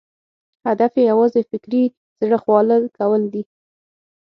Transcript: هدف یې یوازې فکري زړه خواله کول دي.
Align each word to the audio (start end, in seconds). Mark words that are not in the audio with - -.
هدف 0.67 0.91
یې 0.99 1.03
یوازې 1.11 1.41
فکري 1.51 1.83
زړه 2.21 2.37
خواله 2.43 2.75
کول 2.97 3.21
دي. 3.33 3.43